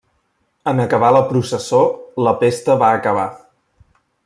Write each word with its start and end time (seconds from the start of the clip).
En 0.71 0.79
acabar 0.85 1.11
la 1.17 1.21
processó, 1.33 1.83
la 2.29 2.33
pesta 2.45 2.79
va 2.85 2.91
acabar. 3.03 3.29